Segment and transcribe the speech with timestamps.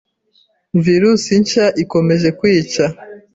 [0.83, 2.83] Virus nshya ikomeje kwica,